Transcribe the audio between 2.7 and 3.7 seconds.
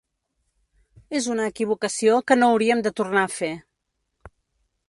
de tornar a fer.